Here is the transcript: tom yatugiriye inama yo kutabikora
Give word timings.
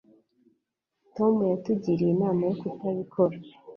tom 1.15 1.33
yatugiriye 1.51 2.11
inama 2.15 2.41
yo 2.47 2.53
kutabikora 2.61 3.35